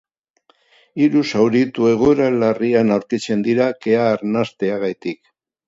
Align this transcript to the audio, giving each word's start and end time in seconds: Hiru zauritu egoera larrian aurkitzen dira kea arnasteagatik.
Hiru 1.03 1.21
zauritu 1.31 1.91
egoera 1.91 2.31
larrian 2.45 2.91
aurkitzen 2.97 3.47
dira 3.51 3.71
kea 3.87 4.11
arnasteagatik. 4.17 5.25